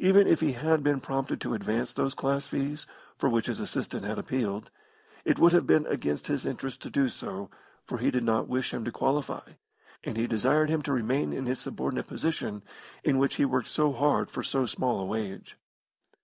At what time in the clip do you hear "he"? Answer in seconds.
0.40-0.54, 7.98-8.10, 10.16-10.26, 13.36-13.44